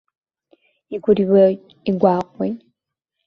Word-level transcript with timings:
Игәырҩоит, 0.93 1.61
игәаҟуеит. 1.89 2.57